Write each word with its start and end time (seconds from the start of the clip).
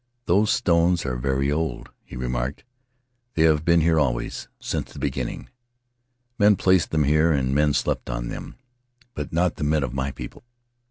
"Those 0.25 0.49
stones 0.49 1.05
are 1.05 1.15
very 1.15 1.51
old," 1.51 1.89
he 2.03 2.15
remarked; 2.15 2.63
"they 3.35 3.43
have 3.43 3.63
been 3.63 3.81
here 3.81 3.99
always, 3.99 4.47
since 4.59 4.91
the 4.91 4.97
beginning. 4.97 5.47
Men 6.39 6.55
placed 6.55 6.89
them 6.89 7.03
there 7.03 7.31
and 7.31 7.53
men 7.53 7.55
Faery 7.55 7.65
Lands 7.65 7.79
of 7.81 7.85
the 7.85 7.91
South 7.91 7.97
Seas 7.99 8.05
slept 8.05 8.09
on 8.09 8.27
them, 8.29 8.55
but 9.13 9.31
not 9.31 9.57
the 9.57 9.63
men 9.63 9.83
of 9.83 9.93
my 9.93 10.09
people." 10.11 10.41